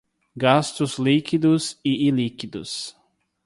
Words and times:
Gastos 0.35 0.97
líquidos 0.97 1.79
e 1.85 2.07
ilíquidos 2.07 2.95